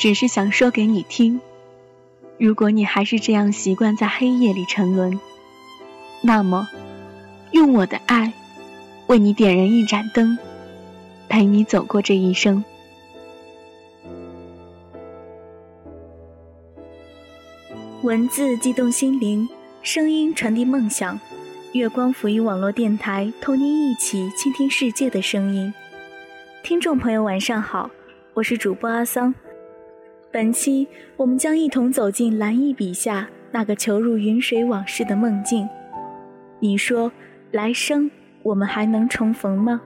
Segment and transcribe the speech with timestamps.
[0.00, 1.42] 只是想说给你听。
[2.38, 5.20] 如果你还是这样习惯在黑夜里沉沦，
[6.22, 6.66] 那么，
[7.50, 8.32] 用我的爱，
[9.08, 10.38] 为你点燃一盏灯，
[11.28, 12.64] 陪你走过这一生。
[18.00, 19.46] 文字激动心灵，
[19.82, 21.20] 声音传递梦想。
[21.74, 25.74] 月光浮音网络电台，同您一起倾听世界的声音。
[26.62, 27.90] 听众朋友，晚上好，
[28.32, 29.34] 我是主播阿桑。
[30.32, 35.68] 本期我们将一同走进蓝意笔下那个囚入云水往事的梦境。
[36.60, 37.10] 你说，
[37.50, 38.10] 来生
[38.44, 39.80] 我们还能重逢吗？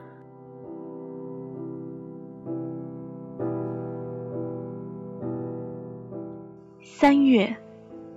[6.83, 7.57] 三月。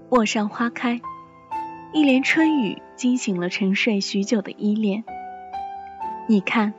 [0.09, 1.02] 陌上花开，
[1.91, 5.04] 一连春雨惊醒了沉睡许久的依恋。
[6.30, 6.74] 你看，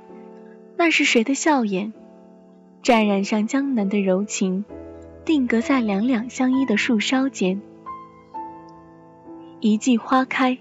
[0.78, 1.92] 那是谁的笑颜？
[2.82, 4.64] 沾染上江南的柔情，
[5.28, 7.60] 定格在两两相依的树梢间。
[9.60, 10.56] 一季花开，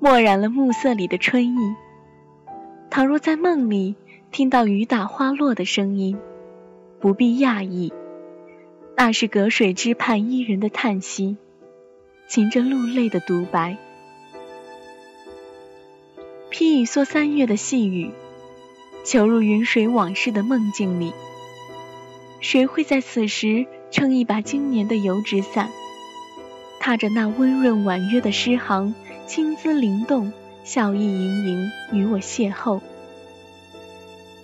[0.00, 1.76] 墨染了暮色里的春意。
[2.90, 3.94] 倘若在梦里
[4.32, 6.18] 听到雨打花落的声音，
[6.98, 7.92] 不必讶异，
[8.96, 11.36] 那是隔水之畔伊人的叹息。
[12.28, 13.76] 噙着露泪的独白，
[16.50, 18.10] 披一蓑三月的细雨，
[19.04, 21.12] 囚入云水往事的梦境里。
[22.40, 25.70] 谁会在此时撑一把今年的油纸伞，
[26.80, 28.92] 踏着那温润婉约的诗行，
[29.28, 30.32] 轻姿灵动，
[30.64, 32.80] 笑意盈盈，与我邂逅？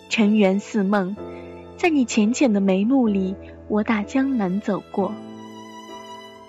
[0.09, 1.17] 尘缘似梦，
[1.77, 3.35] 在你浅浅的眉目里，
[3.67, 5.13] 我打江南走过。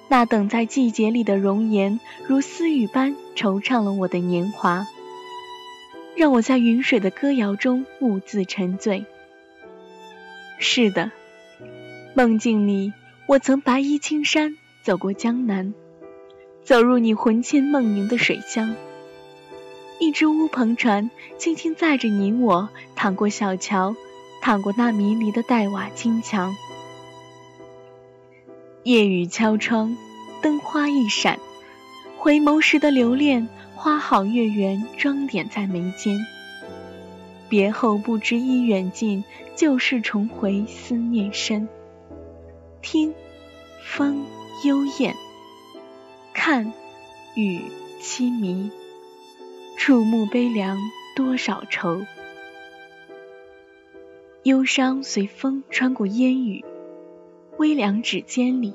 [0.08, 4.86] 那等在季节里的容颜，如私语般惆怅了我的年华，
[6.16, 9.06] 让我在云水的歌谣中兀自沉醉。
[10.60, 11.10] 是的，
[12.14, 12.94] 梦境里
[13.32, 15.74] 我曾白衣青衫走过江南，
[16.66, 18.76] 走入你魂牵梦萦的水乡。
[20.02, 23.96] 一只乌篷船轻轻载着你我，淌过小桥，
[24.42, 26.54] 淌过那迷离的黛瓦金墙。
[28.84, 29.96] 夜雨敲窗，
[30.42, 31.40] 灯花一闪，
[32.18, 36.20] 回眸时的留恋，花好月圆，装点在眉间。
[37.48, 39.24] 别后不知已远近，
[39.56, 41.70] 旧事重回思念深。
[42.82, 43.14] 听，
[43.84, 44.26] 风
[44.64, 45.14] 幽咽；
[46.34, 46.72] 看，
[47.36, 47.62] 雨
[48.00, 48.72] 凄迷。
[49.78, 50.78] 触目悲凉，
[51.16, 52.02] 多少愁。
[54.44, 56.64] 忧伤随风穿过烟雨。
[57.58, 58.74] 微凉指尖里，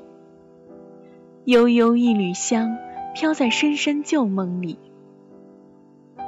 [1.45, 2.77] 悠悠一缕香
[3.15, 4.77] 飘在深深旧梦里。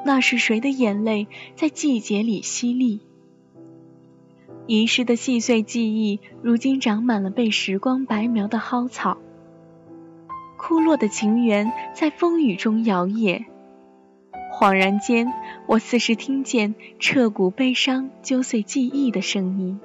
[0.05, 2.99] 那是谁的眼泪在季节里淅沥？
[4.69, 9.17] 遗失的细碎记忆，如今长满了被时光白描的蒿草。
[10.59, 13.45] 枯落的情缘在风雨中摇曳。
[14.53, 15.33] 恍然间，
[15.65, 19.79] 我似是听见彻骨悲伤揪碎记忆的声音，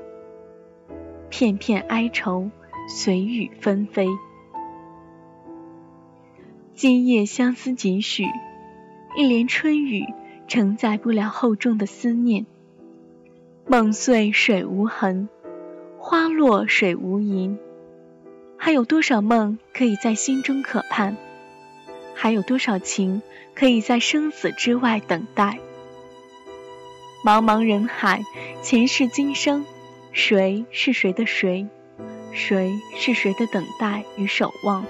[1.30, 2.50] 片片哀愁。
[2.86, 4.06] 随雨纷飞，
[6.74, 8.26] 今夜相思几许？
[9.16, 10.04] 一帘春雨
[10.46, 12.44] 承载不了厚重的思念。
[13.66, 15.30] 梦碎水无痕，
[15.98, 17.56] 花落水无垠。
[18.58, 21.16] 还有多少梦可以在心中可盼？
[22.14, 23.22] 还有多少情
[23.54, 25.58] 可以在生死之外等待？
[27.24, 28.22] 茫茫人海，
[28.62, 29.64] 前世今生，
[30.12, 31.66] 谁是谁的谁？
[32.32, 34.84] 谁是谁的等待与守望？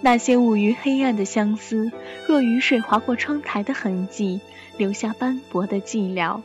[0.00, 1.90] 那些捂于黑暗的相思，
[2.28, 4.40] 若雨水划过窗台的痕迹，
[4.76, 6.40] 留下斑驳的寂寥。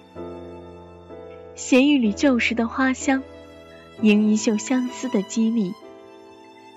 [1.56, 3.24] 携一缕旧时的花香，
[4.02, 5.74] 迎一袖相思的激励。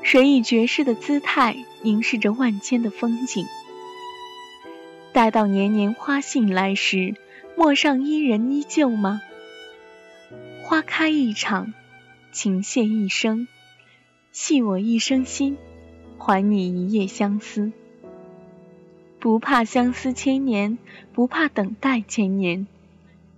[0.03, 3.45] 谁以绝世的姿态凝视着万千的风景？
[5.13, 7.17] 待到年年花信来时，
[7.57, 9.21] 陌上伊人依旧吗？
[10.63, 11.75] 花开一场。
[12.31, 13.49] 情谢一生，
[14.31, 15.57] 系我一生心，
[16.19, 17.73] 还你一夜相思。
[19.19, 20.79] 不怕相思千年，
[21.13, 22.69] 不怕等待千年，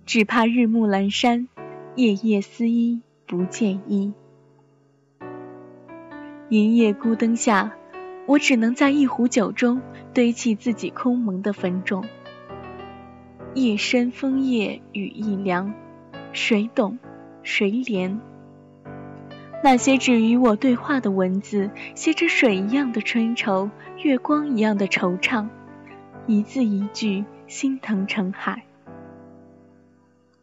[0.05, 1.47] 只怕日暮阑珊，
[1.95, 4.13] 夜夜思衣不见衣。
[6.49, 7.73] 银夜孤灯下，
[8.25, 9.81] 我只能在一壶酒中
[10.13, 12.03] 堆砌自己空蒙的坟冢。
[13.53, 15.73] 夜深风夜雨亦凉，
[16.33, 16.97] 谁懂？
[17.43, 18.19] 谁怜？
[19.63, 23.69] 那些只与我对话的文字，写着水一样的春愁，
[24.03, 25.47] 月光一样的惆怅，
[26.27, 28.63] 一字一句，心疼成海。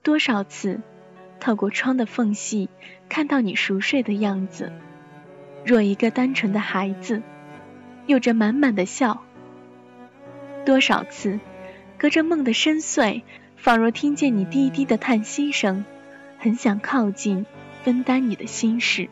[0.09, 0.81] 多少次，
[1.39, 2.71] 透过窗的缝隙，
[3.11, 4.73] 看到你熟睡的样子，
[5.67, 7.21] 若一个单纯的孩子，
[8.07, 9.23] 有着满满的笑。
[10.65, 11.41] 多少次，
[11.99, 13.21] 隔着梦的深邃，
[13.57, 15.85] 仿若听见你低低的叹息声，
[16.39, 17.45] 很想靠近，
[17.83, 19.11] 分担你的心事，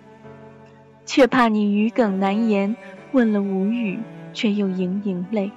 [1.05, 2.75] 却怕你语梗难言，
[3.13, 3.99] 问了无语，
[4.33, 5.51] 却又盈盈泪。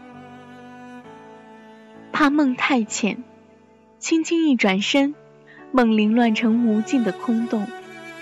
[2.11, 3.23] 怕梦太浅，
[3.99, 5.15] 轻轻一转身，
[5.71, 7.67] 梦凌乱成无尽的空洞，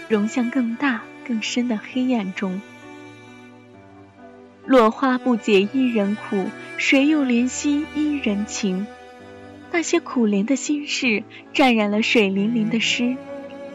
[0.09, 2.61] 融向更大更深的黑暗中。
[4.65, 6.45] 落花不解伊人苦，
[6.77, 8.85] 谁又怜惜伊人情？
[9.71, 11.23] 那些苦怜的心事，
[11.53, 13.15] 沾染了水灵灵的诗，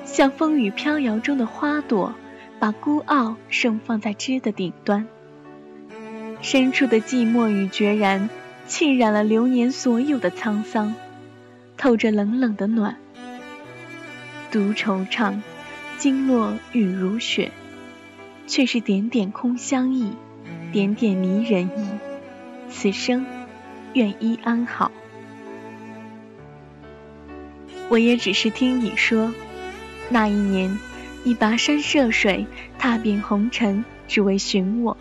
[0.04, 2.14] 像风雨飘摇中的花朵，
[2.58, 5.06] 把孤傲盛放在枝的顶端。
[6.40, 8.28] 深处的寂寞与决然。
[8.64, 10.94] 浸染了流年所有的沧桑，
[11.76, 12.96] 透着冷冷的暖。
[14.52, 15.40] 独惆怅，
[15.96, 17.50] 经落雨如雪，
[18.46, 20.12] 却是点点空相忆，
[20.70, 21.88] 点点迷人意。
[22.68, 23.24] 此生，
[23.94, 24.92] 愿伊安好。
[27.88, 29.32] 我也只是听你说，
[30.10, 30.78] 那一年，
[31.24, 32.46] 你跋山涉水，
[32.78, 34.98] 踏遍红尘，只为寻我。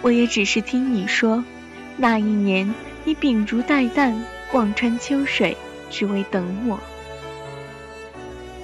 [0.00, 1.44] 我也只是听你说。
[1.98, 4.14] 那一年，你秉烛待旦，
[4.54, 5.58] 望穿秋水，
[5.90, 6.80] 只为等我。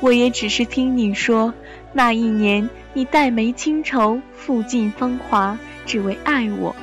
[0.05, 1.55] 我也只是听你说，
[1.95, 6.77] 那一年你黛眉清愁，负尽芳华，只为爱我。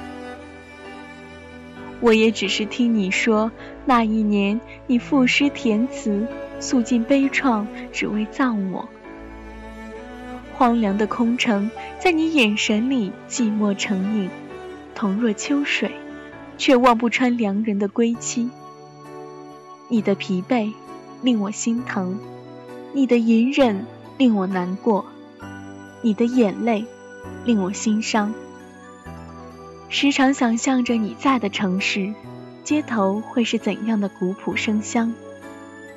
[2.00, 3.52] 我也只是听你说，
[3.86, 6.26] 那一年你赋诗填词，
[6.60, 8.90] 诉尽悲怆，只为葬我。
[10.56, 11.70] 荒凉的空城，
[12.00, 14.32] 在你眼神里寂寞成影，
[14.96, 15.92] 同若秋水。
[16.58, 18.50] 却望不穿良人的归期。
[19.90, 20.74] 你的疲惫
[21.22, 22.20] 令我心疼，
[22.94, 23.86] 你的隐忍
[24.18, 25.06] 令我难过，
[26.02, 26.86] 你的眼泪
[27.46, 28.34] 令我心伤。
[29.90, 32.14] 时常想象着你在的城市，
[32.64, 35.14] 街头会是怎样的古朴生香，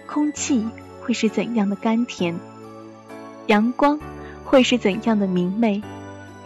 [0.07, 0.69] 空气
[1.01, 2.39] 会是怎样的甘甜，
[3.47, 3.99] 阳光
[4.45, 5.83] 会是怎样的明媚，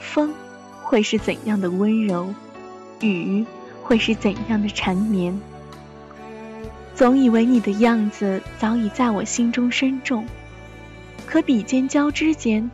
[0.00, 0.34] 风
[0.82, 2.34] 会是怎样的温柔，
[3.00, 3.46] 雨。
[3.80, 5.40] 会是怎样的缠绵？
[6.98, 10.26] 总以为你的样子早已在我心中深种，
[11.26, 12.68] 可笔尖交织间，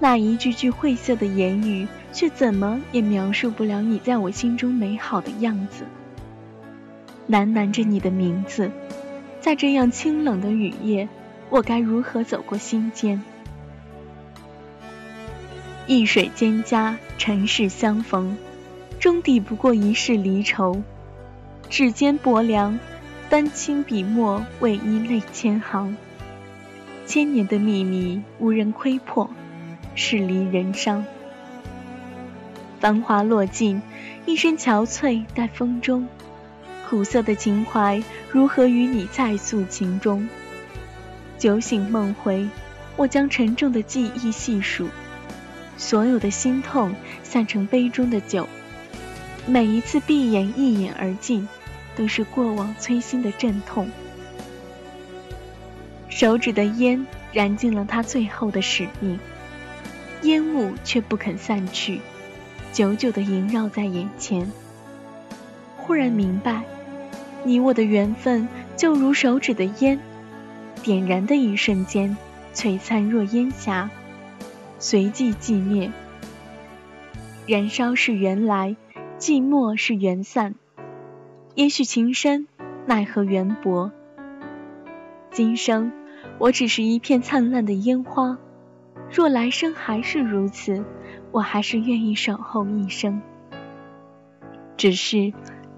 [0.00, 5.84] 那一句句晦涩的言语，却怎么也描述不了你在我心中美好的样子。
[7.30, 8.72] 喃喃着你的名字，
[9.40, 11.08] 在这样清冷的雨夜，
[11.48, 13.22] 我该如何走过心间？
[15.86, 18.36] 易水蒹葭，尘世相逢。
[18.98, 20.82] 终抵不过一世离愁，
[21.70, 22.76] 指尖薄凉，
[23.30, 25.94] 丹青笔墨为一泪千行。
[27.04, 29.28] 千年的秘密无人窥破，
[29.94, 31.04] 是离人伤。
[32.80, 33.82] 繁华落尽，
[34.24, 36.08] 一身憔悴待风中。
[36.88, 40.26] 苦涩的情怀如何与你再诉情衷？
[41.36, 42.48] 酒醒梦回，
[42.96, 44.88] 我将沉重的记忆细数，
[45.76, 48.48] 所有的心痛散成杯中的酒。
[49.44, 51.46] 每一次闭眼一饮而尽，
[51.98, 53.90] 都是过往催心的阵痛。
[56.08, 59.18] 手指的烟燃尽了他最后的使命，
[60.22, 62.00] 烟雾却不肯散去，
[62.72, 64.50] 久久地萦绕在眼前。
[65.76, 66.62] 忽然明白，
[67.44, 69.98] 你我的缘分就如手指的烟，
[70.84, 72.16] 点燃的一瞬间，
[72.54, 73.90] 璀璨若烟霞，
[74.78, 75.90] 随即寂灭。
[77.46, 78.76] 燃烧是原来。
[79.20, 80.54] 寂寞是缘散，
[81.58, 82.46] 也许情深，
[82.86, 83.90] 奈何缘薄。
[85.32, 85.90] 今生
[86.38, 88.38] 我只是一片灿烂的烟花，
[89.10, 90.84] 若来生还是如此，
[91.32, 93.20] 我还是愿意守候一生。
[94.76, 95.32] 只是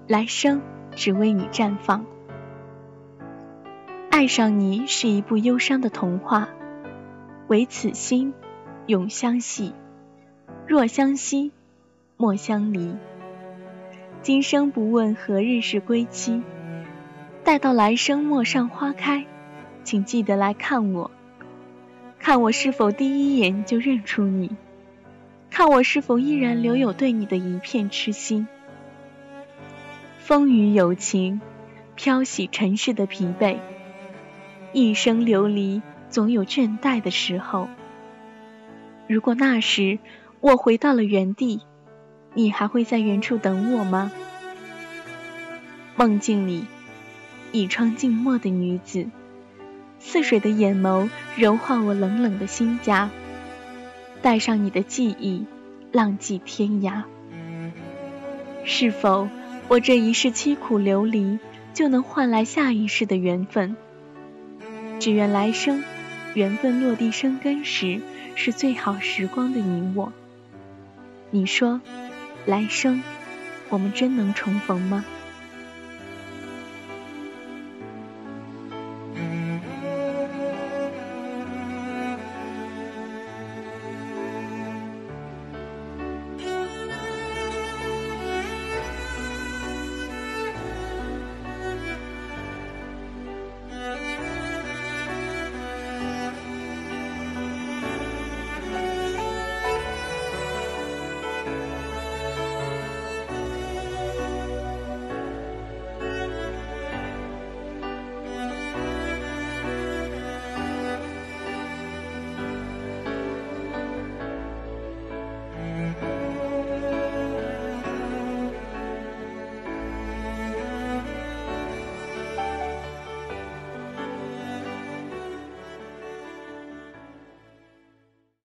[0.07, 0.61] 来生
[0.91, 2.05] 只为你绽放。
[4.11, 6.49] 爱上你是一部忧伤的童话，
[7.47, 8.35] 唯此心
[8.85, 9.73] 永相系，
[10.67, 11.51] 若相惜，
[12.17, 12.95] 莫相离。
[14.23, 16.43] 今生不问何日是归期，
[17.43, 19.25] 待到来生陌上花开，
[19.83, 21.09] 请记得来看我，
[22.19, 24.55] 看我是否第一眼就认出你，
[25.49, 28.47] 看我是否依然留有对你的一片痴心。
[30.19, 31.41] 风雨有情，
[31.95, 33.57] 飘洗尘世的疲惫，
[34.71, 37.67] 一生流离，总有倦怠的时候。
[39.07, 39.97] 如果那时
[40.41, 41.61] 我回到了原地。
[42.33, 44.11] 你还会在原处等我吗？
[45.95, 46.65] 梦境里，
[47.51, 49.07] 倚窗静默的女子，
[49.99, 53.09] 似水的眼眸柔化我冷冷的心颊。
[54.21, 55.45] 带上你的记忆，
[55.91, 57.03] 浪迹天涯。
[58.63, 59.27] 是否
[59.67, 61.39] 我这一世凄苦流离，
[61.73, 63.75] 就能换来下一世的缘分？
[64.99, 65.83] 只愿来生，
[66.35, 67.99] 缘分落地生根时，
[68.35, 70.13] 是最好时光的你我。
[71.31, 71.81] 你说，
[72.45, 73.03] 来生，
[73.69, 75.05] 我们真能重逢吗？